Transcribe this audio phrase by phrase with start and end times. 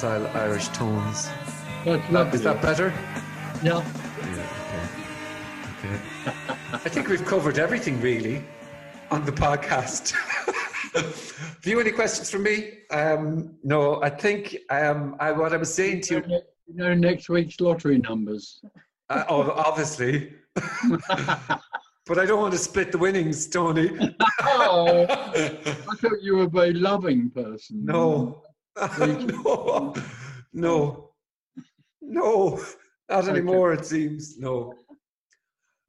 [0.00, 1.28] docile Irish tones?
[1.84, 2.34] That's lovely.
[2.34, 2.94] Is that better?
[3.64, 3.82] Yeah.
[4.20, 4.46] Yeah,
[5.72, 5.90] okay.
[5.90, 6.00] Okay.
[6.72, 8.44] I think we've covered everything really
[9.10, 10.12] on the podcast.
[10.94, 12.78] Have you any questions for me?
[12.92, 16.22] Um, no, I think um, I, what I was saying to you,
[16.68, 18.60] You know next week's lottery numbers.
[19.10, 23.90] uh, oh, obviously, but I don't want to split the winnings, Tony.
[24.42, 27.84] Oh, I thought you were a very loving person.
[27.84, 28.44] No,
[28.98, 29.94] no,
[30.52, 31.10] no,
[32.00, 32.60] no,
[33.08, 33.72] not anymore.
[33.72, 34.74] It seems no.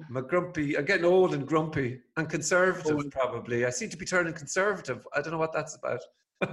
[0.08, 0.78] I'm a grumpy.
[0.78, 2.98] I'm getting old and grumpy and conservative.
[2.98, 3.10] Oh.
[3.10, 5.06] Probably, I seem to be turning conservative.
[5.16, 6.00] I don't know what that's about.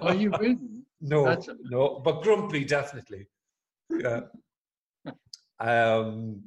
[0.02, 0.58] Are you really?
[1.00, 3.28] No, That's- no, but grumpy definitely.
[3.90, 4.22] Yeah.
[5.60, 6.42] um,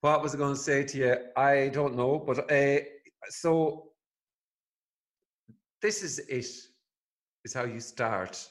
[0.00, 1.16] what was I going to say to you?
[1.36, 2.80] I don't know, but uh,
[3.28, 3.88] so
[5.82, 6.46] this is it.
[7.42, 8.46] Is how you start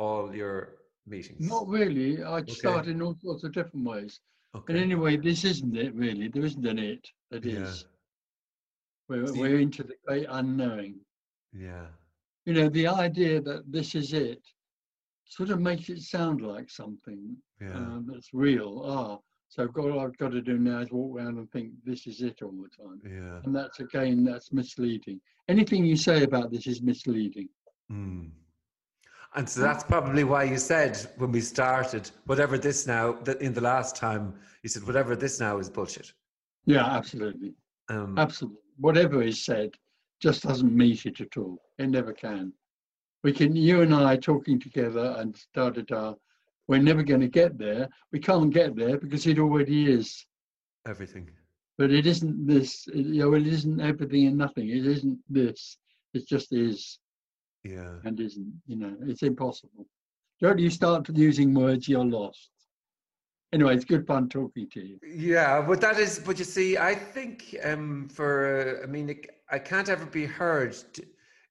[0.00, 1.46] all your meetings.
[1.48, 2.22] Not really.
[2.24, 2.52] I'd Okay.
[2.54, 4.18] start in all sorts of different ways.
[4.54, 4.80] And Okay.
[4.80, 6.28] anyway, this isn't it really.
[6.28, 7.62] There isn't an it that Yeah.
[7.64, 7.84] is.
[9.08, 11.00] We're, you- we're into the great unknowing.
[11.52, 11.88] Yeah.
[12.46, 14.42] You know, the idea that this is it
[15.24, 17.78] sort of makes it sound like something Yeah.
[17.78, 18.82] uh, that's real.
[18.84, 21.72] Ah, so I've got, all I've got to do now is walk around and think
[21.84, 23.00] this is it all the time.
[23.04, 23.40] yeah.
[23.44, 25.20] And that's again, that's misleading.
[25.48, 27.48] Anything you say about this is misleading.
[27.90, 28.30] Mm.
[29.36, 33.52] And so that's probably why you said when we started, whatever this now, that in
[33.54, 36.12] the last time, you said, whatever this now is bullshit.
[36.66, 37.54] Yeah, absolutely.
[37.88, 38.58] Um, Absolutely.
[38.78, 39.70] Whatever is said
[40.20, 41.58] just doesn't meet it at all.
[41.78, 42.52] It never can.
[43.22, 46.14] We can, you and I talking together and da da da,
[46.68, 47.88] we're never going to get there.
[48.12, 50.26] We can't get there because it already is.
[50.86, 51.30] everything.
[51.78, 54.68] But it isn't this, you know, it isn't everything and nothing.
[54.68, 55.78] It isn't this.
[56.14, 56.98] It just is
[57.64, 57.96] Yeah.
[58.04, 59.86] and isn't, you know, it's impossible.
[60.40, 62.50] Don't you start using words, you're lost.
[63.52, 64.98] Anyway, it's good fun talking to you.
[65.02, 69.26] Yeah, but that is, but you see, I think um, for, uh, I mean, it,
[69.50, 70.72] I can't ever be heard.
[70.94, 71.02] To,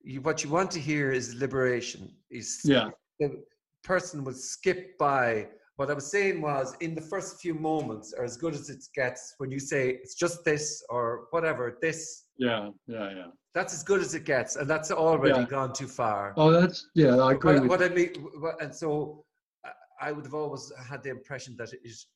[0.02, 2.10] you, what you want to hear is liberation.
[2.32, 2.90] Is Yeah.
[3.20, 3.44] the
[3.84, 5.50] person will skip by.
[5.76, 8.84] What I was saying was, in the first few moments, are as good as it
[8.96, 11.78] gets when you say it's just this or whatever.
[11.82, 13.28] This Yeah, yeah, yeah.
[13.56, 15.46] That's as good as it gets, and that's already Yeah.
[15.46, 16.34] gone too far.
[16.38, 19.26] Oh, that's, yeah, I agree what, with what I mean, what- and so
[20.02, 22.08] I- would have always had the impression that it is,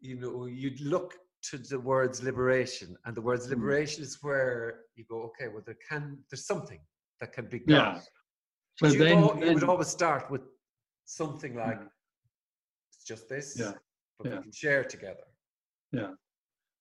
[0.00, 1.18] you know, you'd look
[1.50, 3.50] to the words liberation, and the words Mm.
[3.50, 6.80] liberation is where you go, okay, well, there can, there's something
[7.20, 7.66] that can be got.
[7.96, 8.02] Yeah.
[8.80, 10.42] But you, then- al- you would always start with
[11.06, 11.88] something like, Yeah.
[12.92, 13.74] it's just this, Yeah.
[14.18, 14.36] but Yeah.
[14.36, 15.24] we can share together.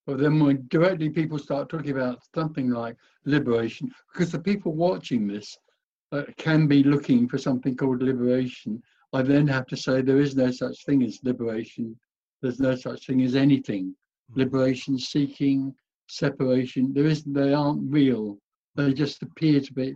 [0.09, 5.27] But then when directly people start talking about something like liberation, because the people watching
[5.27, 5.55] this
[6.11, 8.81] uh, can be looking for something called liberation,
[9.13, 11.95] I then have to say there is no such thing as liberation.
[12.41, 13.95] There's no such thing as anything.
[14.33, 15.75] Liberation seeking,
[16.07, 18.39] separation, there isn't, they aren't real.
[18.73, 19.95] They just appear to be,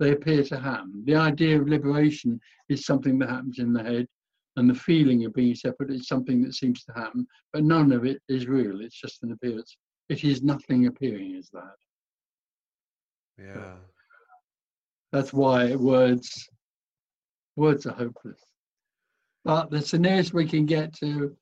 [0.00, 1.04] they appear to happen.
[1.04, 4.08] The idea of liberation is something that happens in the head,
[4.56, 8.04] and the feeling of being separate is something that seems to happen but none of
[8.04, 8.80] it is real.
[8.80, 9.76] It's just an appearance.
[10.08, 11.76] It is nothing appearing as that.
[13.38, 13.74] Yeah.
[15.12, 16.48] That's why words
[17.56, 18.40] words are hopeless.
[19.44, 21.36] But that's the nearest we can get to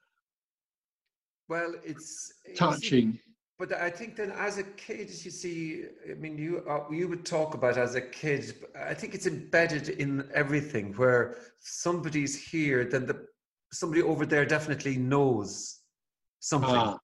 [1.48, 3.19] Well, it's touching.
[3.62, 7.25] But I think then, as a kid, you see, I mean, you uh, you would
[7.25, 8.56] talk about as a kid.
[8.61, 10.94] but I think it's embedded in everything.
[10.94, 13.25] Where somebody's here, then the
[13.73, 15.79] somebody over there definitely knows
[16.41, 16.99] something, Ah,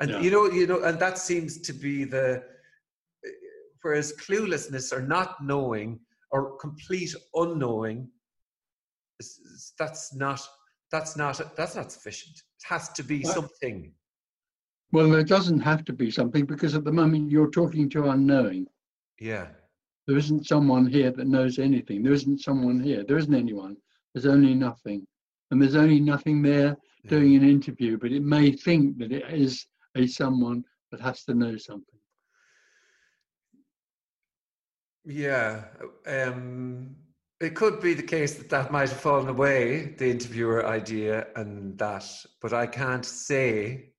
[0.00, 0.20] and yeah.
[0.20, 2.42] you know, you know, and that seems to be the.
[3.82, 6.00] Whereas cluelessness or not knowing
[6.32, 8.08] or complete unknowing,
[9.78, 10.40] that's not
[10.90, 12.36] that's not that's not sufficient.
[12.36, 13.94] It has to be something.
[14.92, 18.66] Well, there doesn't have to be something because at the moment you're talking to unknowing.
[19.20, 19.48] Yeah.
[20.06, 22.02] There isn't someone here that knows anything.
[22.02, 23.04] There isn't someone here.
[23.04, 23.76] There isn't anyone.
[24.12, 25.06] There's only nothing.
[25.50, 27.10] And there's only nothing there yeah.
[27.10, 29.66] doing an interview, but it may think that it is
[29.96, 31.98] a someone that has to know something.
[35.04, 35.64] Yeah,
[36.06, 36.94] um,
[37.40, 41.78] it could be the case that that might have fallen away, the interviewer idea and
[41.78, 42.06] that,
[42.42, 43.89] but I can't say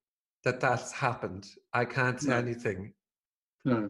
[0.44, 1.48] that that's happened.
[1.74, 2.38] I can't say No.
[2.38, 2.94] anything.
[3.66, 3.90] No.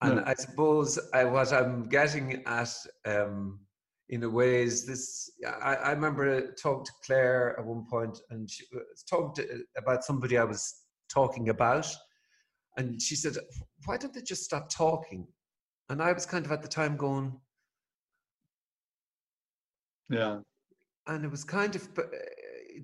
[0.00, 0.24] And No.
[0.26, 2.74] I suppose I, what I'm getting at,
[3.06, 3.60] um,
[4.08, 5.30] in a way, is this.
[5.46, 10.36] I, I remember talking to Claire at one point, and she was talking about somebody
[10.38, 10.74] I was
[11.08, 11.86] talking about,
[12.76, 13.36] and she said,
[13.86, 15.26] "Why don't they just stop talking
[15.88, 17.38] And I was kind of at the time going,
[20.08, 20.40] Yeah.
[21.06, 22.02] and it was kind of uh,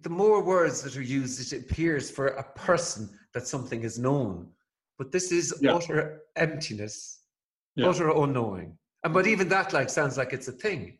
[0.02, 4.48] the more words that are used, it appears for a person that something is known.
[4.98, 5.74] But this is Yeah.
[5.74, 7.22] utter emptiness,
[7.76, 7.88] Yeah.
[7.88, 8.78] utter unknowing.
[9.04, 10.98] And but even that like sounds like it's a thing.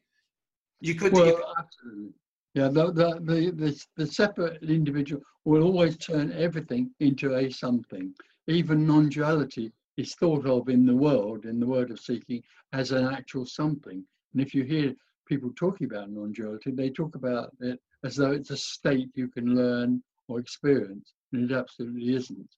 [0.80, 2.14] You could Well, you- absolutely.
[2.54, 8.14] Yeah, the, the, the, the, the separate individual will always turn everything into a something.
[8.46, 12.42] Even non duality is thought of in the world, in the word of seeking,
[12.72, 14.02] as an actual something.
[14.32, 14.94] And if you hear
[15.26, 19.28] people talking about non duality, they talk about it as though it's a state you
[19.28, 21.14] can learn or experience.
[21.32, 22.48] And it absolutely isn't.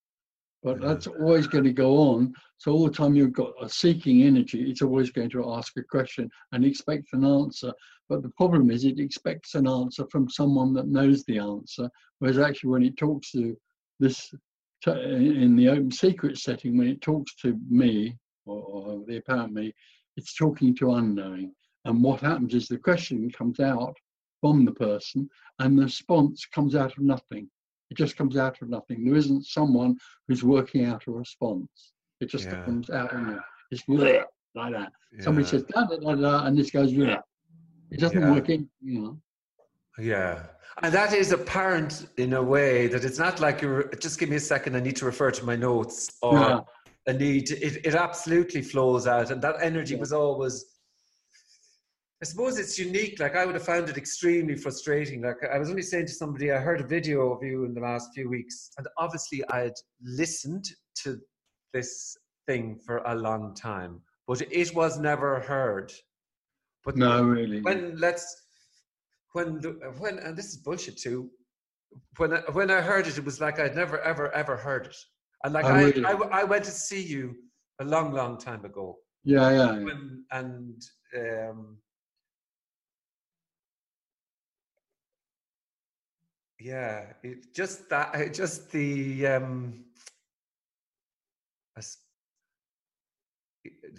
[0.63, 2.35] But that's always going to go on.
[2.59, 5.83] So all the time you've got a seeking energy, it's always going to ask a
[5.83, 7.73] question and expect an answer.
[8.11, 11.89] But the problem is it expects an answer from someone that knows the answer,
[12.19, 13.57] whereas actually when it talks to
[14.01, 14.35] this
[14.87, 18.17] in the open secret setting, when it talks to me
[18.47, 19.75] or, or the apparent me,
[20.17, 21.55] it's talking to unknowing.
[21.85, 23.97] And what happens is the question comes out
[24.41, 25.29] from the person
[25.59, 27.49] and the response comes out of nothing.
[27.91, 29.05] It just comes out of nothing.
[29.05, 29.97] There isn't someone
[30.29, 31.93] who's working out a response.
[32.21, 32.65] It just Yeah.
[32.65, 33.39] comes out of it.
[33.71, 34.93] It's like that.
[35.21, 37.21] Somebody says da da da da, and this goes yeah.
[37.91, 38.33] It doesn't Yeah.
[38.33, 39.21] work in, you know.
[39.99, 40.47] Yeah.
[40.83, 44.37] And that is apparent in a way that it's not like you're just give me
[44.37, 46.61] a second, I need to refer to my notes or Yeah.
[47.07, 50.01] a need it, it absolutely flows out and that energy Yeah.
[50.01, 50.65] was always
[52.23, 53.19] I suppose it's unique.
[53.19, 55.23] Like I would have found it extremely frustrating.
[55.23, 57.81] Like I was only saying to somebody, I heard a video of you in the
[57.81, 59.73] last few weeks, and obviously I had
[60.03, 60.67] listened
[61.03, 61.19] to
[61.73, 65.93] this thing for a long time, but it was never heard.
[66.85, 67.63] But No, really.
[67.63, 68.27] when let's
[69.33, 71.31] when the, when and this is bullshit too.
[72.19, 74.97] When I, when I heard it, it was like I'd never ever ever heard it,
[75.45, 76.05] and like Oh, I, really?
[76.05, 77.35] I I went to see you
[77.81, 79.57] a long long time ago, Yeah, yeah.
[79.75, 79.85] yeah.
[79.85, 80.83] when, and
[81.19, 81.79] um,
[86.61, 89.85] yeah, it just that it just the um,
[91.77, 91.83] I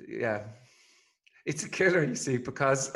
[0.07, 0.43] yeah,
[1.45, 2.91] it's a killer, you see, because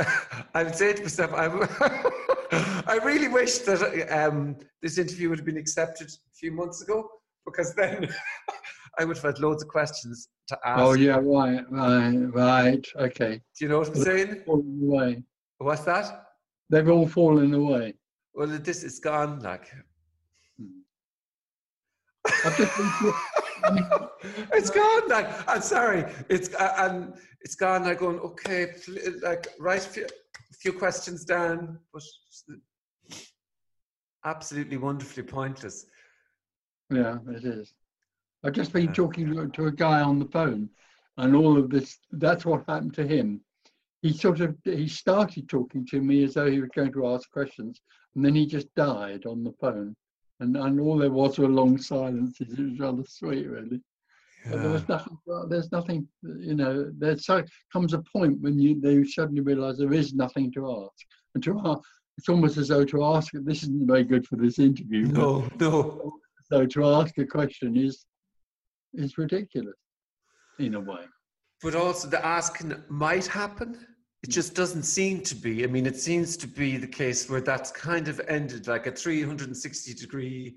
[0.54, 1.62] I would say to myself, I'm,
[2.88, 7.10] I really wish that um, this interview would have been accepted a few months ago,
[7.46, 8.08] because then
[9.00, 10.82] I would have had loads of questions to ask.
[10.82, 12.88] Oh, yeah, right, right, right.
[12.98, 13.42] Okay.
[13.58, 14.44] Do you know what I'm saying?
[14.46, 15.24] Fallen away.
[15.58, 16.26] What's that?
[16.70, 17.94] They've all fallen away.
[18.36, 19.72] Well, this is gone, like.
[22.44, 23.14] I've just been to-
[23.64, 23.88] I mean,
[24.54, 25.08] it's gone.
[25.08, 27.84] Like I'm sorry, it's uh, and it's gone.
[27.84, 28.74] Like going okay,
[29.22, 30.08] like write a few,
[30.60, 32.02] few questions down, but
[34.26, 35.86] absolutely wonderfully pointless.
[36.92, 37.74] yeah, it is.
[38.44, 38.94] I've just been Yeah.
[38.94, 40.70] talking to, to a guy on the phone,
[41.18, 42.00] and all of this.
[42.12, 43.42] That's what happened to him.
[44.06, 47.28] He sort of he started talking to me as though he was going to ask
[47.32, 47.82] questions,
[48.14, 49.96] and then he just died on the phone.
[50.40, 52.54] And, and all there was were long silences.
[52.54, 53.82] It was rather sweet, really.
[54.48, 55.18] But there was nothing.
[55.50, 56.08] There's nothing.
[56.22, 57.44] You know, there so
[57.74, 61.60] comes a point when you they suddenly realise there is nothing to ask, and to
[61.66, 61.82] ask,
[62.20, 63.34] it's almost as though to ask.
[63.34, 65.08] This isn't very good for this interview.
[65.08, 66.14] No, no.
[66.48, 68.06] So to ask a question is
[68.94, 69.80] is ridiculous,
[70.60, 71.06] in a way.
[71.64, 73.80] But also the asking might happen.
[74.26, 75.64] It just doesn't seem to be.
[75.64, 78.92] I mean, it seems to be the case where that's kind of ended like a
[78.92, 80.56] 360 degree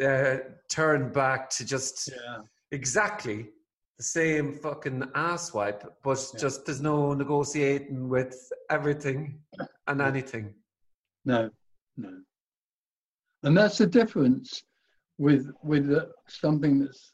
[0.00, 0.36] uh,
[0.70, 2.42] turn back to just Yeah.
[2.70, 3.50] exactly
[3.96, 6.38] the same fucking asswipe, but Yeah.
[6.38, 8.32] just there's no negotiating with
[8.70, 9.42] everything
[9.88, 10.54] and anything.
[11.24, 11.50] No,
[11.96, 12.22] no.
[13.42, 14.62] And that's the difference
[15.18, 17.12] with with uh, something that's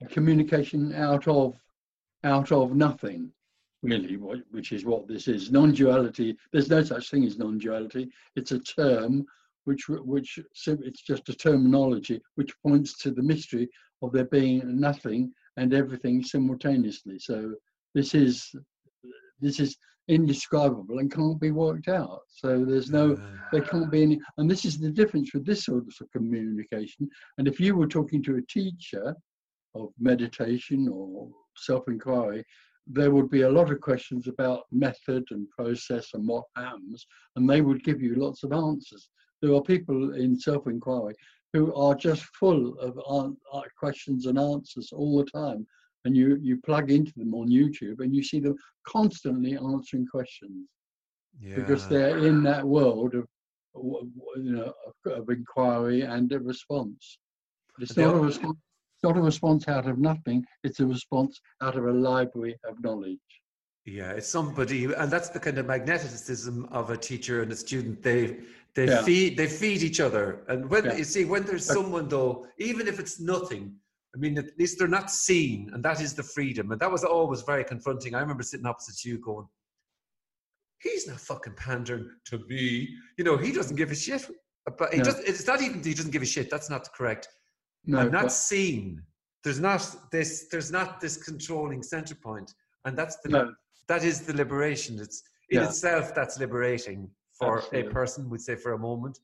[0.00, 1.54] a communication out of
[2.24, 3.30] out of nothing,
[3.82, 5.50] really, wh- which is what this is.
[5.50, 6.36] Non-duality.
[6.52, 8.10] There's no such thing as non-duality.
[8.36, 9.24] It's a term
[9.64, 13.68] which which it's just a terminology which points to the mystery
[14.02, 17.18] of there being nothing and everything simultaneously.
[17.18, 17.54] So
[17.94, 18.54] this is
[19.40, 19.76] this is
[20.08, 22.22] indescribable and can't be worked out.
[22.28, 23.16] So there's no
[23.52, 27.08] there can't be any and this is the difference with this sort of communication
[27.38, 29.14] and if you were talking to a teacher
[29.74, 32.44] of meditation or self-inquiry
[32.92, 37.06] there would be a lot of questions about method and process and what happens
[37.36, 39.08] and they would give you lots of answers.
[39.40, 41.14] There are people in self-inquiry
[41.52, 42.98] who are just full of
[43.52, 45.66] uh, questions and answers all the time
[46.04, 48.56] and you you plug into them on youtube and you see them
[48.86, 50.68] constantly answering questions.
[51.56, 53.26] Because they're in that world of
[54.36, 54.72] you know
[55.06, 57.18] of, inquiry and a response.
[57.78, 58.58] It's not a response
[59.02, 60.44] not a response out of nothing.
[60.64, 63.18] It's a response out of a library of knowledge.
[63.86, 68.02] Yeah, it's somebody, and that's the kind of magneticism of a teacher and a student.
[68.02, 68.40] They
[68.74, 69.02] they Yeah.
[69.02, 70.96] feed they feed each other, and when Yeah.
[70.96, 73.74] you see when there's someone though, even if it's nothing,
[74.14, 76.70] I mean, at least they're not seen, and that is the freedom.
[76.72, 78.14] And that was always very confronting.
[78.14, 79.48] I remember sitting opposite you, going,
[80.80, 82.96] "He's not fucking pandering to me.
[83.16, 84.28] You know, he doesn't give a shit."
[84.78, 85.04] But he No.
[85.04, 85.18] does.
[85.20, 86.50] It's not even he doesn't give a shit.
[86.50, 87.28] That's not correct.
[87.84, 89.02] No, I'm not but- seen.
[89.42, 90.48] There's not this.
[90.50, 92.52] There's not this controlling center point,
[92.84, 93.54] and that's the no,
[93.88, 94.98] that is the liberation.
[94.98, 95.68] It's in Yeah.
[95.68, 97.90] itself that's liberating for Absolutely.
[97.90, 98.28] a person.
[98.28, 99.18] Would say for a moment.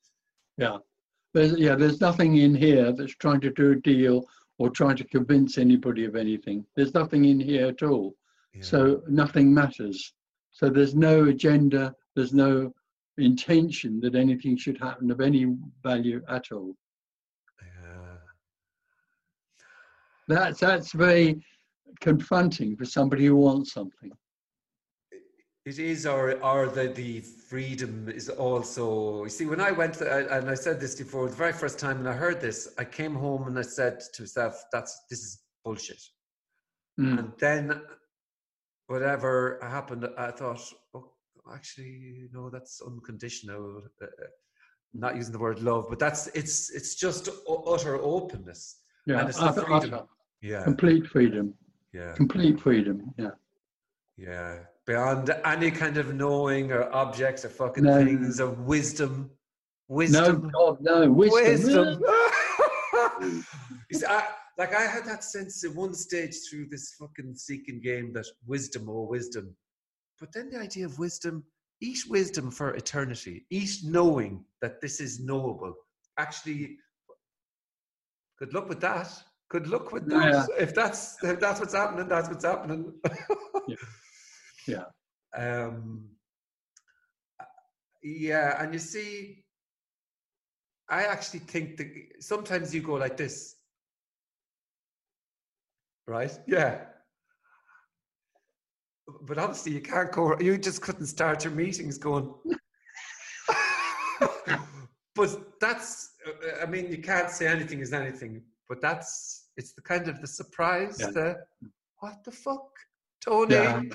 [1.35, 5.05] there's, yeah, there's nothing in here that's trying to do a deal or trying to
[5.05, 6.65] convince anybody of anything.
[6.75, 8.17] There's nothing in here at all.
[8.55, 8.63] Yeah.
[8.63, 10.15] So nothing matters.
[10.53, 12.73] So there's no agenda, there's no
[13.19, 16.75] intention that anything should happen of any value at all.
[17.61, 18.17] Yeah.
[20.29, 21.41] That's that's very
[22.01, 24.11] confronting for somebody who wants something.
[25.65, 29.25] It is, or or the the freedom is also.
[29.25, 31.99] You see, when I went, uh, and I said this before, the very first time,
[31.99, 35.43] and I heard this, I came home and I said to myself, "That's this is
[35.65, 36.03] bullshit."
[37.01, 37.19] Mm.
[37.19, 37.83] And then,
[38.87, 40.63] whatever happened, I thought,
[40.95, 41.13] "Oh,
[41.53, 44.07] actually, no, that's unconditional." Uh,
[44.95, 48.83] not using the word love, but that's it's it's just utter openness.
[49.07, 49.95] Yeah, and it's the freedom.
[49.95, 50.07] utter,
[50.47, 51.55] Yeah, complete freedom,
[51.93, 53.13] yeah, complete freedom.
[53.19, 53.31] Yeah,
[54.17, 54.59] yeah.
[54.87, 58.05] Beyond any kind of knowing or objects or fucking No.
[58.05, 59.33] things or wisdom,
[59.89, 61.43] wisdom no, God, no, wisdom.
[61.43, 62.03] wisdom.
[63.91, 67.81] You see, I, like I had that sense at one stage through this fucking seeking
[67.81, 69.57] game that wisdom or wisdom,
[70.21, 71.45] but then the idea of wisdom,
[71.81, 75.75] eat wisdom for eternity, eat knowing that this is knowable.
[76.19, 76.77] Actually,
[78.39, 79.11] good luck with that.
[79.49, 80.33] Good luck with that.
[80.33, 80.47] Yeah.
[80.59, 82.93] If that's if that's what's happening, that's what's happening.
[84.67, 84.87] Yeah.
[85.37, 86.09] Um.
[88.03, 89.45] Yeah, and you see,
[90.89, 91.87] I actually think that
[92.21, 93.55] sometimes you go like this,
[96.09, 96.37] right?
[96.49, 96.85] Yeah.
[99.23, 100.37] But obviously, you can't go.
[100.41, 102.35] You just couldn't start your meetings going.
[105.15, 106.11] but that's.
[106.61, 108.43] I mean, you can't say anything is anything.
[108.69, 109.45] But that's.
[109.57, 110.97] It's the kind of the surprise.
[111.01, 111.11] Yeah.
[111.11, 111.37] The
[112.01, 112.69] what the fuck,
[113.25, 113.55] Tony.
[113.55, 113.83] Yeah.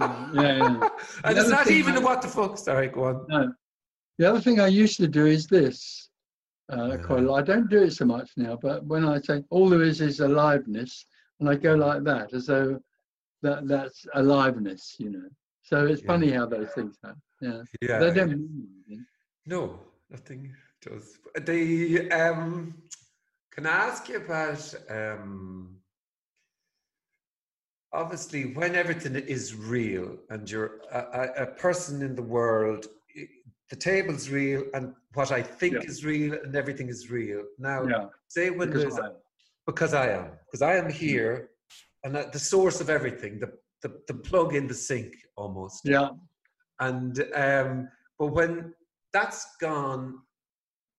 [0.00, 0.88] Yeah, yeah,
[1.22, 2.58] and it's not even I- what the fuck.
[2.58, 3.26] Sorry, go on.
[3.28, 3.52] No.
[4.18, 6.08] The other thing I used to do is this.
[6.68, 7.38] Uh, quite a lot.
[7.38, 10.18] I don't do it so much now, but when I say all there is is
[10.18, 11.06] aliveness,
[11.38, 12.80] and I go like that, as though
[13.42, 15.28] that that's aliveness, you know.
[15.62, 17.22] So it's funny how those things happen.
[17.40, 17.98] Yeah, Yeah.
[18.00, 18.30] they don't.
[18.30, 19.06] mean anything.
[19.46, 19.78] No,
[20.10, 20.52] nothing
[20.82, 21.18] does.
[21.42, 22.74] The um,
[23.54, 25.76] can I ask you about um,
[27.92, 32.86] obviously when everything is real and you're a, a, person in the world,
[33.70, 35.80] the table's real and what I think Yeah.
[35.90, 37.44] is real and everything is real.
[37.58, 39.12] Now, Yeah, say when because there's I-
[39.66, 40.32] because I am.
[40.44, 41.50] Because I am here
[42.02, 43.50] and at the source of everything, the
[43.82, 45.82] the, the plug in the sink almost.
[45.84, 46.10] Yeah,
[46.80, 48.74] and um, but when
[49.12, 50.20] that's gone,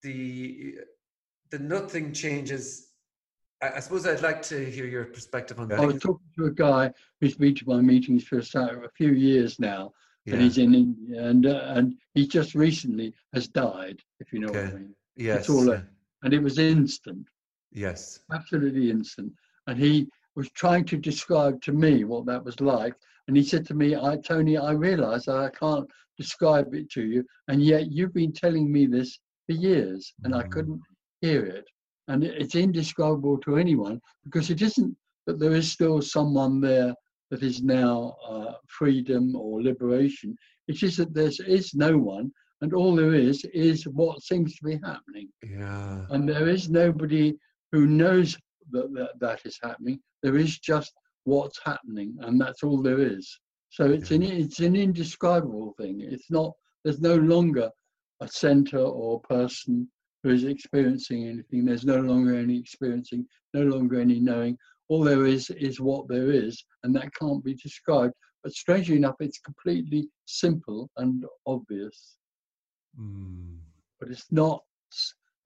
[0.04, 0.76] the
[1.52, 2.90] the nothing changes.
[3.62, 5.80] I, I suppose I'd like to hear your perspective on that.
[5.80, 9.60] I was talking to a guy who's been to my meetings for a few years
[9.60, 9.92] now,
[10.28, 14.48] and he's in India, and uh, and he just recently has died, if you know
[14.52, 14.96] what I mean.
[15.16, 15.86] yes, all a-
[16.24, 17.28] And it was instant.
[17.72, 19.32] yes, absolutely instant.
[19.68, 22.94] And he was trying to describe to me what that was like.
[23.28, 27.25] And he said to me, I, Tony, I realize I can't describe it to you.
[27.48, 30.52] And yet you've been telling me this for years and I Mhm.
[30.52, 30.82] couldn't
[31.25, 31.65] hear it.
[32.08, 36.94] And it's indescribable to anyone because it isn't that there is still someone there
[37.32, 40.36] that is now uh, freedom or liberation.
[40.67, 42.32] It is that there is no one.
[42.62, 47.36] And all there is is what seems to be happening yeah, and there is nobody
[47.72, 48.38] who knows
[48.72, 50.00] that, that that is happening.
[50.24, 50.94] There is just
[51.25, 53.39] what's happening, and that's all there is.
[53.70, 56.01] So it's an it's an indescribable thing.
[56.01, 56.53] It's not.
[56.84, 57.70] There's no longer
[58.22, 59.89] a center or person
[60.25, 61.63] who is experiencing anything.
[61.65, 64.58] There's no longer any experiencing, no longer any knowing.
[64.89, 68.13] All there is is what there is, and that can't be described.
[68.44, 72.15] But strangely enough, it's completely simple and obvious.
[73.00, 73.58] Mm.
[74.00, 74.63] But it's not.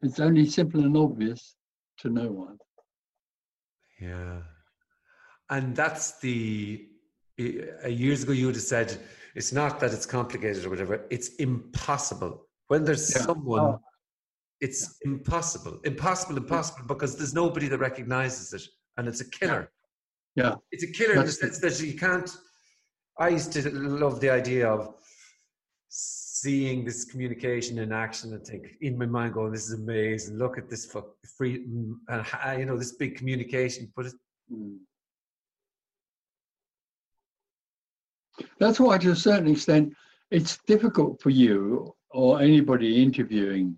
[0.02, 1.56] It's only simple and obvious
[2.00, 2.58] to no one.
[4.02, 4.38] yeah.
[5.50, 6.88] And that's the
[7.40, 8.98] uh, years ago you would have said
[9.36, 11.06] it's not that it's complicated or whatever.
[11.10, 13.24] It's impossible when there's Yeah.
[13.26, 13.62] someone.
[13.62, 13.82] Oh.
[14.62, 18.62] It's impossible, impossible, impossible because there's nobody that recognizes it
[18.98, 19.72] and it's a killer.
[20.36, 20.56] Yeah.
[20.72, 22.30] It's a killer in the That's sense that you can't.
[23.18, 24.96] I used to love the idea of
[25.90, 30.38] seeing this communication in action and think in my mind going, "This is amazing!
[30.38, 30.86] Look at this
[31.38, 34.14] free, mm, and ha- you know this big communication." But it,
[34.52, 34.78] Mm.
[38.60, 39.94] That's why, to a certain extent,
[40.32, 43.78] it's difficult for you or anybody interviewing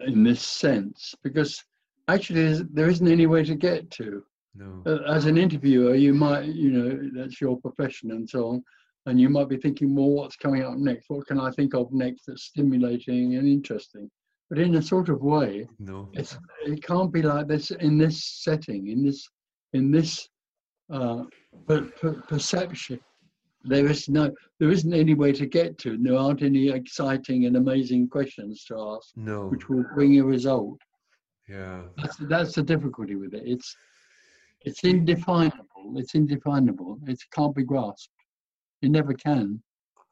[0.00, 1.62] in this sense because
[2.08, 4.24] actually there isn't any way to get to.
[4.54, 8.64] no, Uh, As an interviewer, you might, you know, that's your profession and so on,
[9.06, 11.08] and you might be thinking, well, what's coming up next?
[11.08, 14.10] What can I think of next that's stimulating and interesting?
[14.48, 18.24] But in a sort of way, no, it's it can't be like this in this
[18.24, 19.28] setting in this
[19.74, 20.26] in this
[20.90, 21.24] uh,
[21.66, 22.98] per, per, perception
[23.64, 27.46] there is no there isn't any way to get to and there aren't any exciting
[27.46, 29.48] and amazing questions to ask no.
[29.48, 30.78] which will bring a result
[31.48, 33.76] Yeah, that's that's the difficulty with it it's
[34.62, 38.12] it's indefinable it's indefinable it can't be grasped
[38.82, 39.60] it never can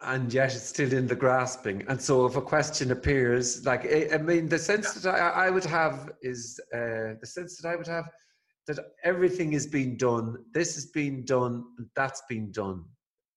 [0.03, 1.83] and yet it's still in the grasping.
[1.89, 5.65] And so, if a question appears, like I, mean, the sense that I, I would
[5.65, 8.05] have is uh, the sense that I would have
[8.67, 10.37] that everything is being done.
[10.53, 11.65] This has been done.
[11.79, 12.85] and That's been done,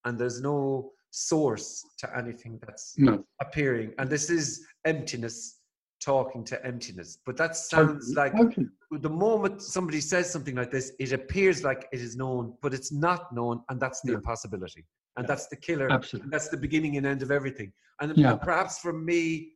[0.06, 3.94] and there's no source to anything that's no appearing.
[3.98, 5.60] And this is emptiness
[6.00, 7.18] talking to emptiness.
[7.25, 8.65] But that sounds like okay.
[8.91, 12.92] the moment somebody says something like this, it appears like it is known, but it's
[12.92, 14.18] not known, and that's the Yeah.
[14.18, 14.85] impossibility,
[15.18, 15.27] and Yeah.
[15.27, 15.90] that's the killer.
[15.92, 17.74] absolutely And that's the beginning and end of everything.
[18.00, 18.35] And Yeah.
[18.38, 19.55] perhaps for me,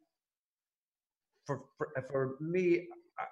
[1.46, 3.26] for for, for me, uh,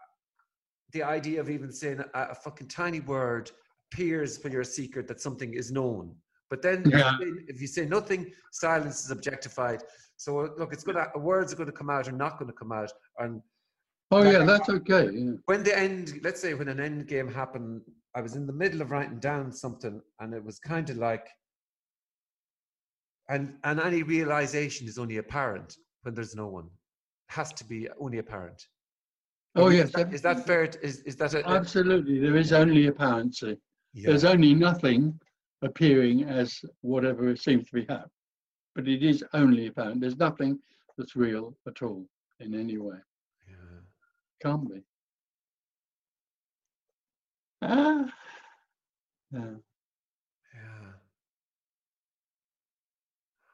[0.94, 3.52] the idea of even saying a, a fucking tiny word
[3.92, 6.16] appears when you're a secret that something is known.
[6.52, 7.18] But then if you Yeah.
[7.18, 9.82] say- if you say nothing, silence is objectified.
[10.18, 12.74] So look, it's gonna words are going to come out or not going to come
[12.74, 12.92] out.
[13.18, 13.42] And
[14.12, 15.32] oh Like yeah that's okay yeah.
[15.46, 17.82] when the end, let's say when an end game happened,
[18.14, 21.26] I was in the middle of writing down something, and it was kind of like,
[23.30, 26.66] and and any realization is only apparent when there's no one.
[26.66, 28.62] It has to be only apparent.
[29.56, 30.68] oh is yes that, is that fair?
[30.68, 33.58] to- Is is that a- absolutely there is only apparency
[33.94, 35.20] yeah, There's only nothing
[35.62, 38.10] appearing as whatever it seems to be happening.
[38.76, 40.02] But it is only apparent.
[40.02, 40.60] There's nothing
[40.98, 42.06] that's real at all
[42.40, 42.98] in any way.
[43.48, 43.80] yeah.
[44.42, 44.82] Can't be.
[47.62, 48.12] Ah.
[49.32, 49.40] Yeah.
[49.40, 50.92] yeah.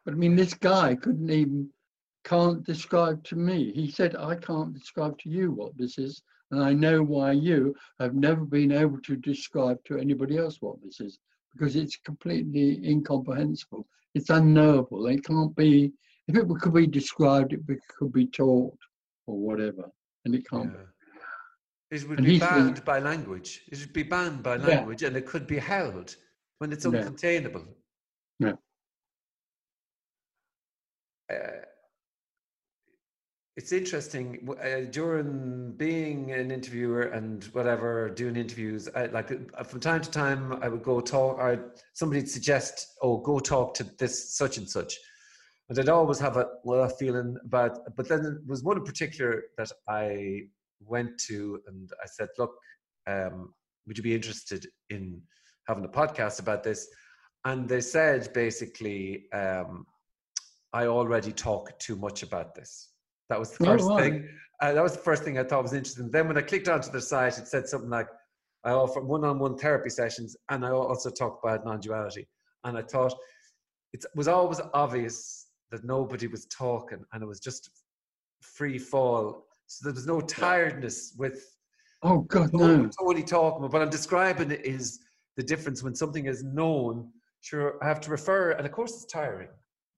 [0.06, 1.70] But I mean, this guy couldn't even,
[2.24, 3.74] can't describe to me.
[3.74, 6.22] He said, I can't describe to you what this is.
[6.52, 10.82] And I know why you have never been able to describe to anybody else what
[10.82, 11.20] this is,
[11.58, 13.88] because it's completely incomprehensible.
[14.13, 15.08] It's unknowable.
[15.08, 15.91] It can't be,
[16.28, 17.62] if it could be described, it
[17.98, 18.78] could be taught
[19.26, 19.89] or whatever.
[20.26, 20.80] And it can't be.
[21.89, 23.62] It would And be banned by language.
[23.72, 24.65] It would be banned by Yeah.
[24.67, 26.15] language, and it could be held
[26.60, 26.91] when it's Yeah.
[26.91, 27.65] uncontainable.
[28.39, 28.56] Yeah.
[31.32, 31.65] Uh,
[33.58, 39.80] it's interesting uh, during being an interviewer and whatever doing interviews I, like uh, from
[39.80, 41.39] time to time i would go talk
[41.93, 44.96] somebody'd suggest oh go talk to this such and such.
[45.70, 49.43] And i'd always have a well feeling about but then there was one in particular
[49.58, 50.41] that i
[50.80, 52.52] went to and i said look
[53.08, 53.54] um,
[53.88, 55.22] would you be interested in
[55.65, 56.89] having a podcast about this?
[57.46, 59.86] And they said basically um,
[60.74, 62.89] i already talk too much about this
[63.30, 63.98] that was the Oh, first wow.
[63.98, 66.10] thing uh, that was the first thing I thought was interesting.
[66.10, 68.08] Then when I clicked onto their site, it said something like,
[68.63, 72.28] "I offer one-on-one therapy sessions, and I also talk about non-duality."
[72.63, 73.13] And I thought
[73.94, 77.70] it was always obvious that nobody was talking, and it was just
[78.42, 79.46] free fall.
[79.68, 81.40] So there was no tiredness with
[82.02, 82.78] Oh, God, no.
[82.78, 82.90] no.
[83.00, 83.62] only talking.
[83.62, 85.02] But what I'm describing is
[85.36, 87.12] the difference when something is known.
[87.42, 89.50] Sure, I have to refer, and of course it's tiring.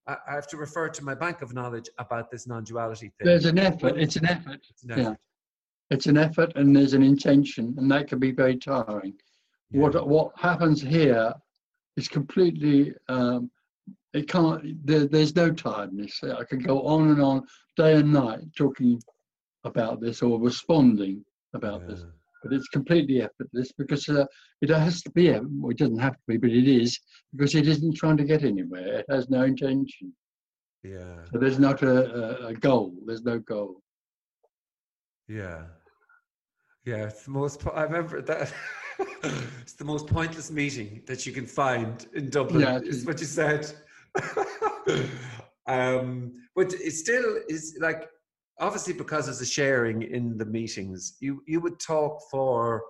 [0.09, 3.25] I, I have to refer to my bank of knowledge about this non-duality thing.
[3.25, 3.97] There's an effort.
[3.97, 4.59] It's an effort.
[4.69, 4.99] It's an yeah.
[4.99, 5.17] effort.
[5.91, 9.13] It's an effort and there's an intention, and that can be very tiring.
[9.71, 9.81] Yeah.
[9.81, 11.33] What what happens here
[11.97, 12.93] is completely.
[13.07, 13.51] Um,
[14.13, 14.85] it can't.
[14.85, 16.21] There, there's no tiredness.
[16.23, 19.01] I can go on and on day and night talking
[19.63, 22.05] about this or responding about this, Yeah.
[22.43, 24.25] But it's completely effortless because uh,
[24.61, 25.31] it has to be.
[25.31, 26.99] Well, it doesn't have to be, but it is
[27.35, 28.99] because it isn't trying to get anywhere.
[28.99, 30.13] It has no intention.
[30.83, 32.93] Yeah, So there's not a, a, a goal.
[33.05, 33.81] There's no goal.
[35.27, 35.63] yeah,
[36.85, 37.07] yeah.
[37.07, 37.61] It's the most.
[37.73, 38.53] I remember that.
[39.61, 42.61] it's the most pointless meeting that you can find in Dublin.
[42.61, 43.05] Yeah, is.
[43.05, 43.71] what you said.
[45.67, 48.09] um, but it still is like
[48.59, 51.17] obviously because of the sharing in the meetings.
[51.19, 52.83] You you would talk for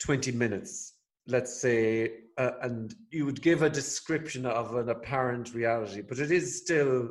[0.00, 0.94] 20 minutes,
[1.26, 6.30] let's say, uh, and you would give a description of an apparent reality, but it
[6.30, 7.10] is still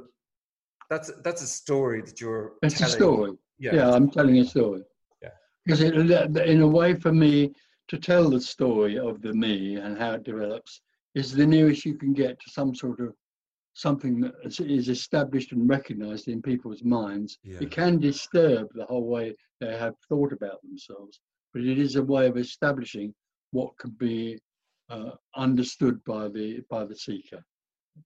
[0.90, 2.54] that's that's a story that you're.
[2.62, 2.94] It's telling.
[2.94, 3.32] a story.
[3.60, 3.76] Yeah.
[3.76, 3.92] Yeah.
[3.92, 4.82] I'm telling a story.
[5.22, 5.30] Yeah.
[5.66, 7.54] Because in a way, for me
[7.88, 10.82] to tell the story of the me and how it develops
[11.16, 13.14] is the nearest you can get to some sort of
[13.74, 17.38] something that is- is established and recognized in people's minds.
[17.44, 17.62] Yeah.
[17.62, 21.20] It can disturb the whole way they have thought about themselves,
[21.54, 23.14] but it is a way of establishing
[23.52, 24.40] what can be
[24.90, 27.44] uh, understood by the by the seeker.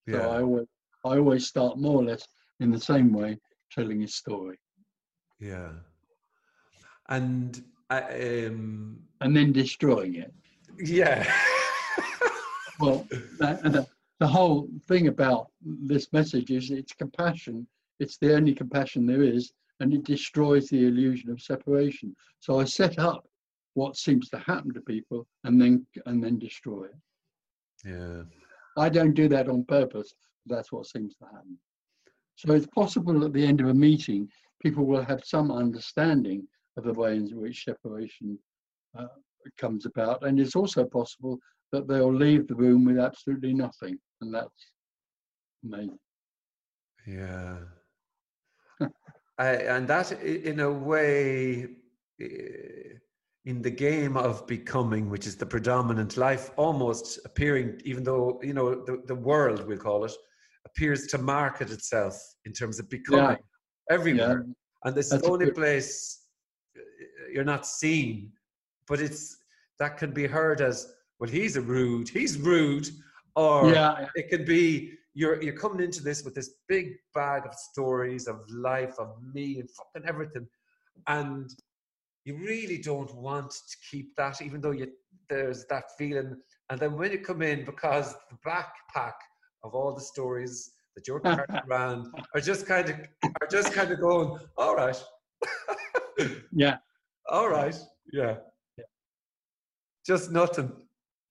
[0.09, 0.67] So I always
[1.05, 2.27] I always start more or less
[2.59, 3.39] in the same way,
[3.71, 4.57] telling a story,
[5.39, 5.71] Yeah.
[7.09, 10.33] And I, um, and then destroying it.
[10.79, 11.23] yeah.
[12.79, 13.07] Well,
[13.39, 13.85] that, and
[14.19, 17.67] the, whole thing about this message is it's compassion.
[17.99, 22.15] It's the only compassion there is, and it destroys the illusion of separation.
[22.39, 23.27] So I set up
[23.73, 26.95] what seems to happen to people, and then and then destroy it.
[27.85, 28.23] yeah.
[28.77, 30.13] I don't do that on purpose.
[30.45, 31.57] That's what seems to happen.
[32.35, 34.29] So it's possible at the end of a meeting,
[34.61, 38.37] people will have some understanding of the ways in which separation
[38.97, 39.07] uh,
[39.57, 41.39] comes about, and it's also possible
[41.71, 44.71] that they'll leave the room with absolutely nothing, and that's
[45.63, 45.99] amazing.
[47.05, 47.57] Yeah.
[49.37, 51.67] I, and that, in a way,
[52.19, 58.53] in the game of becoming, which is the predominant life, almost appearing, even though, you
[58.53, 60.11] know, the, the world, we'll call it,
[60.65, 63.37] appears to market itself in terms of becoming
[63.89, 64.45] everywhere.
[64.83, 66.23] And this is the only place
[66.77, 66.81] uh,
[67.31, 68.31] you're not seen,
[68.87, 69.37] but it's
[69.79, 72.89] that can be heard as, well, he's a rude, he's rude,
[73.35, 77.53] or Yeah, it could be you're you're coming into this with this big bag of
[77.53, 80.47] stories of life of me and fucking everything
[81.07, 81.49] and
[82.25, 84.91] you really don't want to keep that even though you
[85.29, 86.37] there's that feeling.
[86.69, 89.13] And then when you come in because the backpack
[89.63, 92.95] of all the stories that you're carrying around are just kind of
[93.41, 95.01] are just kind of going all right.
[96.51, 96.77] Yeah,
[97.29, 97.75] all right
[98.11, 98.35] yeah Yeah.
[100.07, 100.71] Just nothing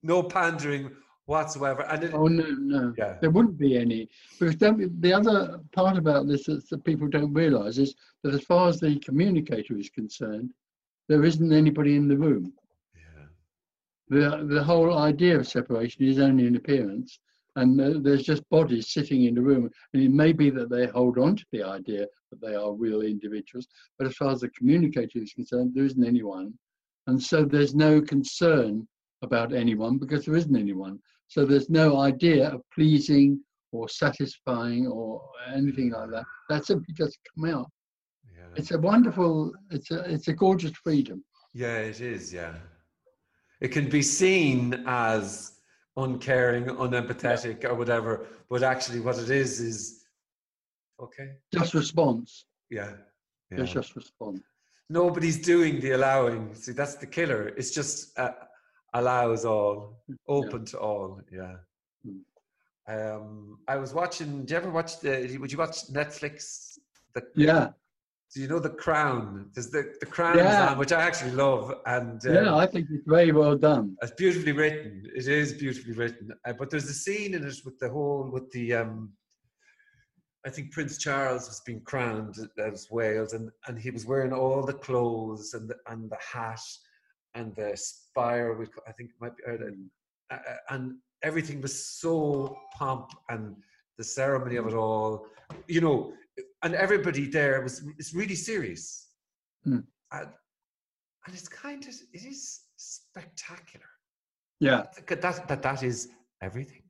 [0.03, 0.91] no pandering
[1.27, 1.83] whatsoever.
[1.83, 2.95] And it, oh no, no.
[2.97, 3.17] yeah.
[3.21, 4.09] There wouldn't be any.
[4.39, 8.69] Because the other part about this that, that people don't realise is that as far
[8.69, 10.53] as the communicator is concerned,
[11.09, 12.53] there isn't anybody in the room.
[12.95, 13.27] yeah.
[14.09, 17.19] The the whole idea of separation is only an appearance
[17.57, 19.71] and there's just bodies sitting in the room.
[19.95, 23.01] And it may be that they hold on to the idea that they are real
[23.03, 23.67] individuals
[23.99, 26.53] but as far as the communicator is concerned there isn't anyone
[27.07, 28.87] and so there's no concern
[29.23, 30.99] about anyone because there isn't anyone.
[31.29, 33.41] So there's no idea of pleasing
[33.73, 36.25] or satisfying or anything like that.
[36.49, 37.71] That simply doesn't come out.
[38.37, 38.45] Yeah.
[38.57, 41.25] It's a wonderful it's a it's a gorgeous freedom.
[41.55, 42.33] Yeah, it is.
[42.33, 42.55] Yeah,
[43.61, 45.53] it can be seen as
[45.97, 50.05] uncaring, unempathetic, or whatever, but actually, what it is is
[51.01, 51.31] okay.
[51.55, 52.45] just response.
[52.71, 52.93] Yeah,
[53.51, 53.63] yeah.
[53.63, 54.43] it's just response
[54.89, 56.55] Nobody's doing the allowing.
[56.55, 57.49] See, that's the killer.
[57.57, 58.31] It's just uh,
[58.95, 61.21] allows all, open to all.
[61.33, 61.57] Yeah.
[62.07, 62.21] Mm.
[62.89, 64.45] Um, I was watching.
[64.45, 65.37] Do you ever watch the?
[65.41, 66.79] Would you watch Netflix?
[67.15, 67.69] The yeah
[68.33, 69.51] Do you know the Crown?
[69.55, 70.69] There's the the Crown, Yeah.
[70.71, 73.97] on, which I actually love, and um, Yeah, I think it's very well done.
[74.03, 75.03] It's beautifully written.
[75.17, 76.31] It is beautifully written.
[76.47, 79.11] Uh, but there's a scene in it with the whole with the um
[80.47, 84.63] I think Prince Charles was being crowned as Wales and, and he was wearing all
[84.65, 86.61] the clothes and the, and the hat
[87.35, 90.39] and the spire ca- I think it might be uh, uh,
[90.71, 93.57] and everything was so pomp and
[93.99, 95.27] the ceremony of it all
[95.67, 96.13] you know
[96.63, 99.03] and everybody there was it's really serious
[99.65, 99.81] Hmm.
[100.13, 100.29] and,
[101.27, 103.91] and it's kind of it is spectacular
[104.61, 106.09] Yeah, that, that, that that is
[106.41, 106.83] everything.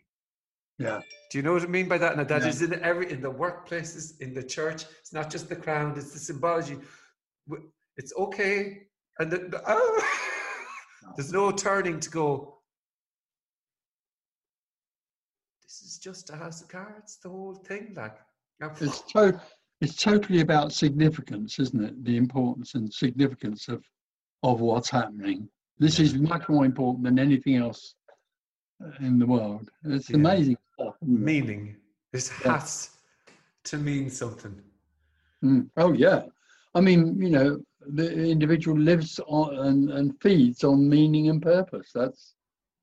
[0.78, 2.16] Yeah, Do you know what I mean by that?
[2.18, 2.48] And that Yeah.
[2.48, 4.84] is in every in the workplaces, in the church.
[5.00, 6.78] It's not just the crown; it's the symbology.
[7.96, 8.82] It's okay,
[9.18, 10.04] and the, the- oh,
[11.16, 12.58] there's no turning to go.
[15.62, 17.18] This is just a house of cards.
[17.22, 18.16] The whole thing, like.
[18.80, 19.38] It's to,
[19.82, 22.04] it's totally about significance, isn't it?
[22.04, 23.84] The importance and significance of
[24.42, 25.48] of what's happening.
[25.78, 27.94] This is much more important than anything else
[28.82, 29.70] uh, in the world.
[29.84, 30.16] It's Yeah.
[30.16, 30.56] amazing stuff.
[30.56, 30.65] isn't it?
[31.02, 31.76] Meaning.
[32.12, 32.52] This Yeah.
[32.58, 32.90] has
[33.64, 34.60] to mean something.
[35.44, 35.68] Mm.
[35.76, 36.26] Oh yeah,
[36.74, 37.60] I mean, you know,
[37.94, 41.90] the individual lives on and, and feeds on meaning and purpose.
[41.94, 42.34] That's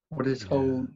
[0.09, 0.87] what his whole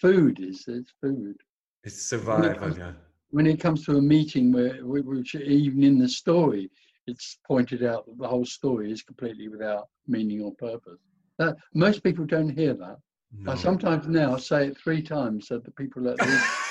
[0.00, 0.64] food is.
[0.68, 1.36] It's food.
[1.84, 2.54] It's survival.
[2.54, 2.92] comes- Yeah.
[3.30, 6.70] when it comes to a meeting where which even in the story
[7.08, 11.00] it's pointed out that the whole story is completely without meaning or purpose
[11.40, 12.98] Uh, most people don't hear that.
[13.34, 13.52] No.
[13.52, 16.62] I sometimes now say it three times so that people at least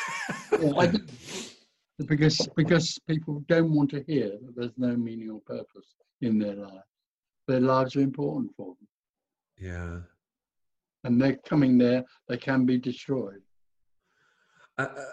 [0.61, 0.91] yeah,
[2.05, 6.55] because because people don't want to hear that there's no meaning or purpose in their
[6.55, 6.83] life.
[7.47, 8.87] Their lives are important for them,
[9.57, 9.99] yeah.
[11.03, 12.03] and they're coming there.
[12.29, 13.41] They can be destroyed.
[14.77, 15.03] Uh, uh,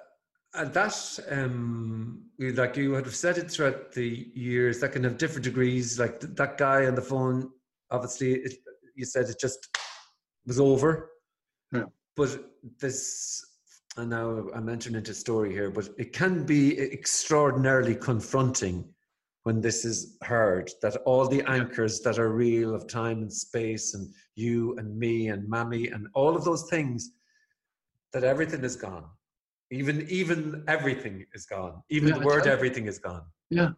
[0.54, 5.44] and that, um, like you have said it throughout the years, that can have different
[5.44, 5.98] degrees.
[5.98, 7.50] Like th- that guy on the phone,
[7.90, 8.54] obviously, it,
[8.94, 9.68] you said it just
[10.46, 11.10] was over.
[11.72, 11.84] Yeah.
[12.16, 12.40] But
[12.80, 13.44] this,
[13.96, 18.88] and now I'm entering into story here, but it can be extraordinarily confronting
[19.44, 23.94] when this is heard that all the anchors that are real of time and space
[23.94, 27.12] and you and me and mammy and all of those things
[28.12, 29.04] that everything is gone
[29.70, 33.70] even even everything is gone even Yeah, the word everything is gone Yeah.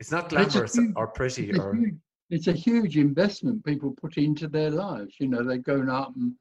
[0.00, 1.94] it's not It's glamorous huge- or pretty It's a, or huge,
[2.30, 5.14] it's a huge investment people put into their lives.
[5.20, 6.32] You know, they've grown up and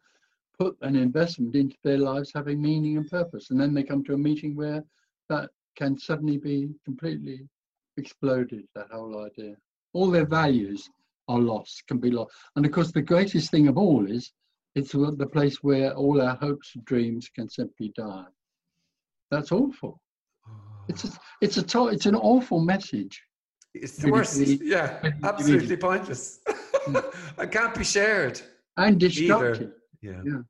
[0.61, 3.49] put an investment into their lives having meaning and purpose.
[3.49, 4.83] And then they come to a meeting where
[5.29, 7.47] that can suddenly be completely
[7.97, 9.55] exploded, that whole idea.
[9.93, 10.87] All their values
[11.27, 12.31] are lost, can be lost.
[12.55, 14.33] And of course, the greatest thing of all is
[14.75, 18.25] it's the place where all our hopes and dreams can simply die.
[19.31, 19.99] That's awful.
[20.87, 21.19] It's a, ah.
[21.41, 23.15] it's a to- it's an awful message.
[23.73, 24.37] it's the worst
[24.75, 24.89] yeah
[25.23, 26.23] absolutely pointless
[26.87, 27.03] mm.
[27.43, 28.37] it can't be shared
[28.75, 29.71] and destructive.
[30.01, 30.41] yeah Yeah.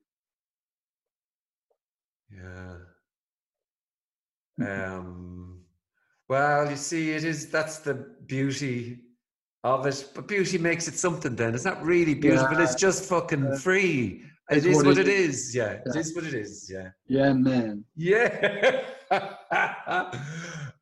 [2.36, 2.76] Yeah
[4.60, 5.60] um
[6.30, 7.94] well you see it is that's the
[8.26, 9.00] beauty
[9.64, 12.64] of it but beauty makes it something then it's not really beautiful Yeah.
[12.64, 16.00] it's just fucking free it is what what it it is yeah it Yeah.
[16.00, 17.86] is what it is yeah Yeah, man.
[17.96, 18.84] Yeah.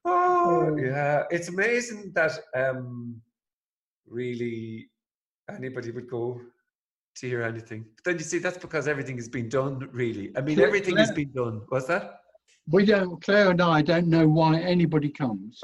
[0.05, 1.23] oh, yeah.
[1.29, 3.21] It's amazing that um
[4.07, 4.89] really
[5.49, 6.39] anybody would go
[7.19, 7.85] to hear anything.
[7.97, 10.31] But then you see that's because everything has been done really.
[10.35, 11.61] I mean Claire- everything has been done.
[11.69, 12.21] What's that?
[12.67, 15.59] We don't, Claire and I don't know why anybody comes.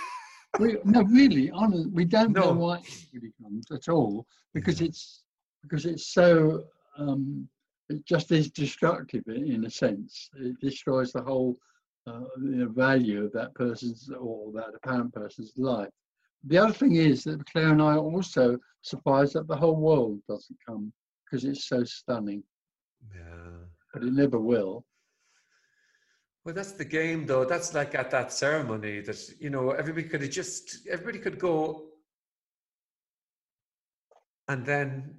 [0.58, 2.60] we, no, really, honest, we don't know No.
[2.60, 2.82] why
[3.12, 5.24] anybody comes at all because it's
[5.62, 6.64] because it's so
[6.98, 7.48] um,
[7.88, 10.30] it just is destructive in, in a sense.
[10.36, 11.58] It destroys the whole
[12.06, 15.90] uh, know, value of that person's or that apparent person's life.
[16.44, 20.20] The other thing is that Claire and I are also surprised that the whole world
[20.28, 20.92] doesn't come
[21.24, 22.42] because it's so stunning,
[23.14, 23.64] Yeah.
[23.92, 24.86] but it never will.
[26.44, 27.44] Well, that's the game, though.
[27.44, 31.90] That's like at that ceremony that you know everybody could have just everybody could go,
[34.48, 35.18] and then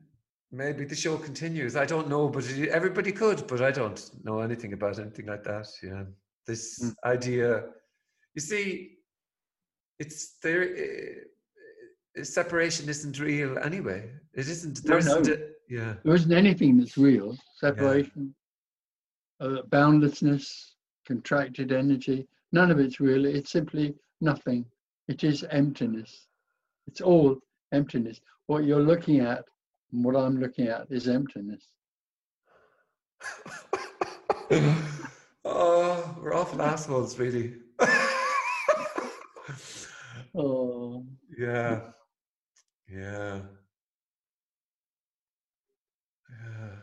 [0.51, 1.75] maybe the show continues.
[1.75, 5.67] I don't know, but everybody could, but I don't know anything about anything like that.
[5.83, 6.05] Yeah,
[6.47, 6.95] this Mm.
[7.03, 7.69] idea,
[8.33, 8.98] you see,
[9.99, 10.63] it's there.
[10.63, 14.09] Uh, separation isn't real anyway.
[14.33, 14.83] It isn't.
[14.83, 15.27] No, There isn't.
[15.27, 15.33] no.
[15.33, 15.37] A,
[15.69, 15.93] yeah.
[16.03, 17.37] There isn't anything that's real.
[17.57, 18.33] Separation,
[19.39, 22.27] uh, boundlessness, contracted energy.
[22.51, 23.25] None of it's real.
[23.25, 24.65] It's simply nothing.
[25.07, 26.27] It is emptiness.
[26.87, 27.37] It's all
[27.71, 28.19] emptiness.
[28.47, 29.43] What you're looking at
[29.91, 31.63] and what I'm looking at is emptiness.
[35.45, 37.55] oh, we're awful assholes, really.
[40.39, 41.05] Oh,
[41.37, 41.81] yeah.
[42.89, 43.41] Yeah.
[46.29, 46.75] Yeah.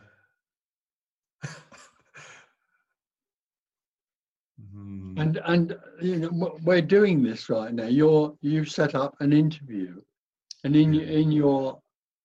[4.61, 5.17] Mhm.
[5.21, 7.87] and and you know we're doing this right now.
[7.87, 10.01] You're you've set up an interview,
[10.63, 11.79] and in y- in your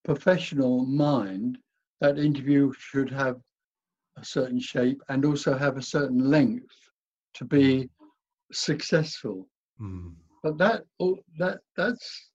[0.04, 1.58] professional mind,
[2.00, 3.40] that interview should have
[4.18, 6.74] a certain shape and also have a certain length
[7.34, 7.88] to be
[8.52, 9.48] successful.
[9.80, 10.14] Mm.
[10.42, 10.84] But that
[11.38, 12.30] that that's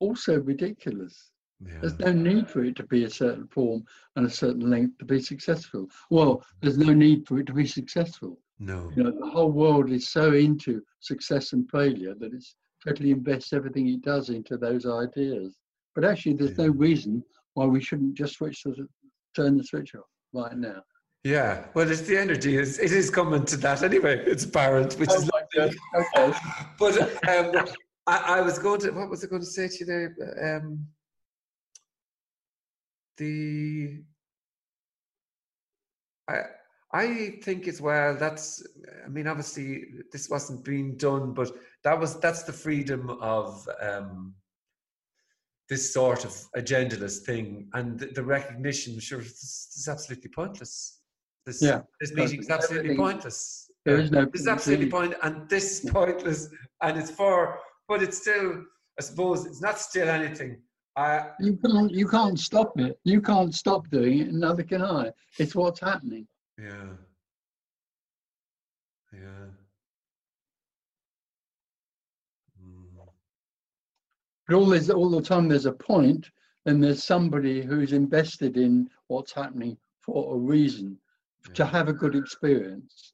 [0.00, 1.30] also ridiculous.
[1.60, 1.78] Yeah.
[1.80, 3.84] There's no need for it to be a certain form
[4.16, 5.88] and a certain length to be successful.
[6.10, 8.38] Well, there's no need for it to be successful.
[8.58, 8.90] No.
[8.96, 13.52] You know, the whole world is so into success and failure that it's totally invests
[13.52, 15.56] everything it does into those ideas.
[15.94, 18.88] But actually, there's no reason why we shouldn't just switch the
[19.34, 20.82] turn the switch off right now.
[21.24, 21.64] Yeah.
[21.72, 22.58] Well, it's the energy.
[22.58, 24.22] Is it is coming to that anyway.
[24.26, 25.30] It's apparent, which is.
[25.56, 25.74] Okay.
[26.78, 27.66] But um,
[28.06, 28.90] I, I was going to.
[28.90, 30.56] What was I going to say to you there?
[30.56, 30.86] Um,
[33.16, 34.02] the.
[36.28, 36.40] I
[36.92, 38.16] I think as well.
[38.16, 38.62] That's.
[39.04, 41.52] I mean, obviously, this wasn't being done, but
[41.84, 43.66] that was that's the freedom of.
[43.80, 44.34] Um,
[45.70, 50.93] this sort of agendaless thing and the, the recognition, sure, is absolutely pointless.
[51.46, 53.70] This, Yeah, this meeting is absolutely pointless.
[53.84, 56.48] There is no This is absolutely point, and this pointless,
[56.82, 58.64] and it's for, but it's still,
[58.98, 60.62] I suppose, it's not still anything.
[60.96, 62.98] I, You can't, you can't stop it.
[63.04, 65.10] You can't stop doing it, and neither can I.
[65.38, 66.26] It's what's happening.
[66.58, 66.92] yeah.
[69.12, 69.46] Yeah.
[72.60, 73.06] Mm,
[74.48, 76.30] But all there's all the time there's a point,
[76.66, 80.98] and there's somebody who's invested in what's happening for a reason
[81.52, 83.12] to have a good experience.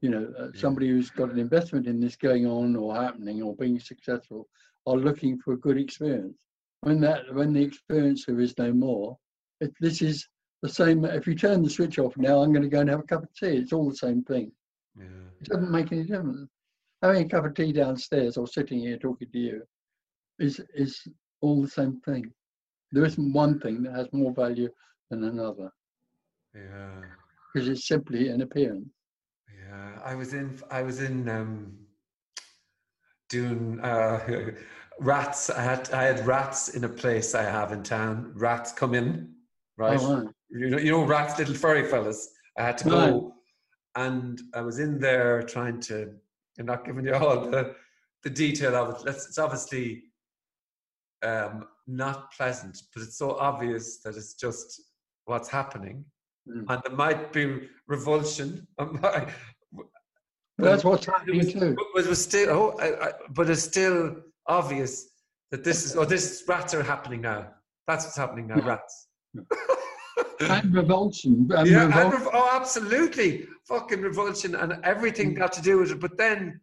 [0.00, 3.56] You know, uh, somebody who's got an investment in this going on or happening or
[3.56, 4.48] being successful
[4.86, 6.36] are looking for a good experience.
[6.82, 9.18] When that when the experiencer is no more,
[9.60, 10.28] it, this is
[10.62, 11.04] the same.
[11.04, 13.24] If you turn the switch off now, I'm going to go and have a cup
[13.24, 13.56] of tea.
[13.56, 14.52] It's all the same thing.
[14.98, 15.04] Yeah.
[15.40, 16.50] It doesn't make any difference.
[17.02, 19.62] Having a cup of tea downstairs or sitting here talking to you
[20.38, 21.06] is is
[21.40, 22.30] all the same thing.
[22.92, 24.68] There isn't one thing that has more value
[25.10, 25.70] than another
[26.54, 27.02] Yeah.
[27.56, 28.90] Because it's simply an appearance.
[29.66, 30.60] Yeah, I was in.
[30.70, 31.72] I was in um,
[33.30, 34.50] doing uh,
[35.00, 35.48] rats.
[35.48, 38.32] I had I had rats in a place I have in town.
[38.34, 39.32] Rats come in,
[39.78, 39.98] right?
[39.98, 40.28] Oh, right.
[40.50, 42.28] You know, you know, rats, little furry fellas.
[42.58, 43.34] I had to go,
[43.94, 46.12] and I was in there trying to.
[46.58, 47.74] I'm not giving you all the
[48.22, 49.06] the detail of it.
[49.06, 50.02] Let's, it's obviously
[51.22, 54.82] um, not pleasant, but it's so obvious that it's just
[55.24, 56.04] what's happening,
[56.48, 56.64] Mm.
[56.68, 58.66] and there might be revulsion.
[60.58, 61.76] But That's what's happening too.
[61.94, 65.10] but it was still, oh, I, I, but it's still obvious
[65.50, 67.48] that this is, oh, this rats are happening now.
[67.86, 69.08] That's what's happening now, rats.
[70.40, 71.50] And revulsion.
[71.58, 75.36] And yeah, and rev- oh, absolutely, fucking revulsion and everything Mm.
[75.36, 76.00] got to do with it.
[76.00, 76.58] But then,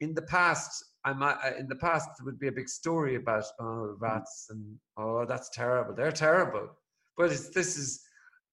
[0.00, 3.16] in the past, I might, uh, in the past, there would be a big story
[3.16, 4.62] about oh rats and
[4.96, 5.94] oh that's terrible.
[5.94, 6.70] They're terrible.
[7.18, 8.00] But it's, this is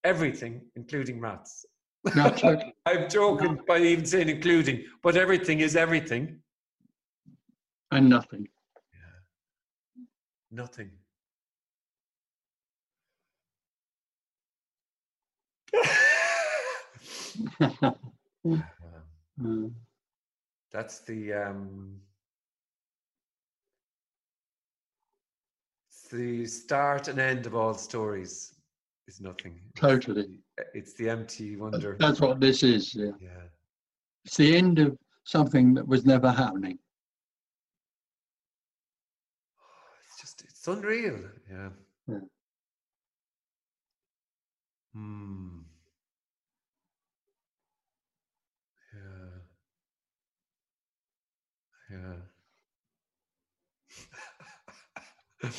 [0.06, 1.66] everything, including rats.
[2.16, 2.74] no, totally.
[2.86, 6.40] I'm joking by even saying including, but everything is everything.
[7.92, 8.48] And nothing.
[8.94, 9.20] Yeah.
[10.52, 10.92] Nothing.
[19.42, 19.74] Mm.
[20.72, 22.00] That's the um,
[26.12, 28.55] the start and end of all stories
[29.08, 29.60] is nothing.
[29.76, 30.40] Totally.
[30.74, 31.96] It's the empty wonder.
[32.00, 32.96] That's what this is.
[32.96, 33.12] Yeah.
[33.20, 33.30] Yeah.
[34.26, 36.80] It's the end of something that was never happening.
[40.08, 41.20] It's just it's unreal.
[41.50, 41.70] Yeah.
[42.08, 42.20] Yeah.
[44.94, 45.60] Hmm.
[51.92, 52.00] Yeah.
[55.42, 55.50] Yeah.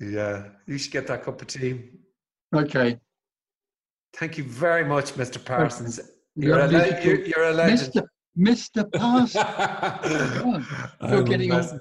[0.00, 0.48] yeah.
[0.66, 1.90] You should get that cup of tea.
[2.54, 2.98] Okay.
[4.14, 5.42] Thank you very much, Mr.
[5.42, 5.98] Parsons.
[6.36, 7.92] You're You're a, le- you're, you're a legend.
[8.38, 8.82] Mr.
[8.84, 8.92] Mr.
[8.92, 10.66] Parsons.
[11.10, 11.74] You're getting all mess.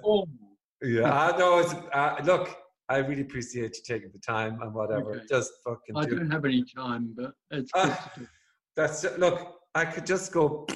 [0.82, 1.60] Yeah, I know.
[1.60, 2.56] It's, uh, look,
[2.90, 5.16] I really appreciate you taking the time and whatever.
[5.16, 5.26] Okay.
[5.30, 8.28] Just fucking I do don't have any time, but it's do.
[8.76, 9.60] That's look.
[9.76, 10.68] I could just go,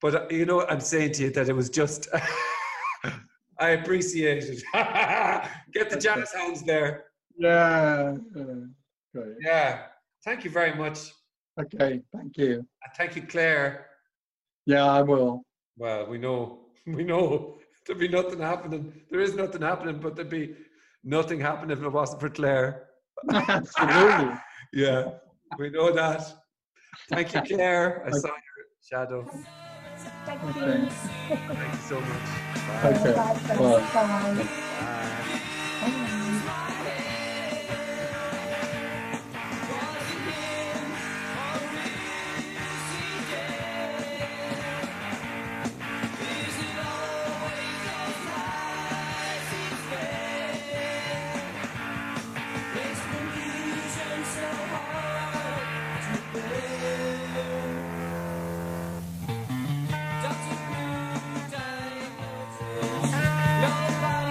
[0.00, 2.08] but uh, you know what I'm saying to you that it was just.
[3.60, 4.62] I appreciate it.
[5.74, 7.06] Get the jazz hands there.
[7.36, 8.16] Yeah.
[9.14, 9.20] Yeah.
[9.20, 9.36] Great.
[9.40, 9.82] Yeah.
[10.24, 11.12] Thank you very much.
[11.60, 12.02] Okay.
[12.14, 12.54] Thank you.
[12.56, 13.86] And thank you, Claire.
[14.66, 15.42] Yeah, I will.
[15.76, 18.92] Well, we know, we know there'd be nothing happening.
[19.10, 20.54] There is nothing happening, but there'd be
[21.04, 22.88] nothing happening if it wasn't for Claire.
[23.32, 24.34] Absolutely.
[24.70, 25.12] Yeah,
[25.58, 26.30] we know that.
[27.08, 28.02] Thank you, Claire.
[28.06, 28.36] I saw your
[28.82, 29.20] shadow.
[29.20, 30.88] Okay.
[31.28, 32.28] Thank you so much.
[32.68, 32.92] Bye.
[32.92, 33.56] Okay.
[33.58, 33.80] Well,
[35.80, 36.14] Bye.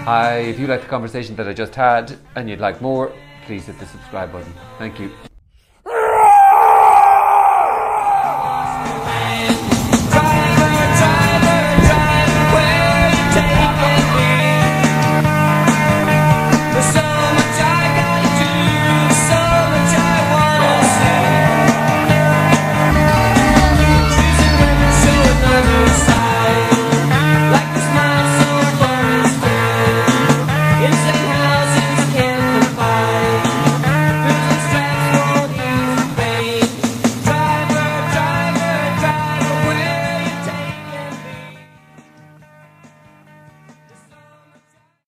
[0.08, 3.12] Hi, if you like the conversation that I just had and you'd like more,
[3.46, 4.54] please hit the subscribe button.
[4.78, 5.12] Thank you.